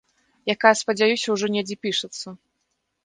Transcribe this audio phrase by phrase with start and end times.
[0.53, 2.27] Якая, спадзяюся, ўжо недзе пішацца.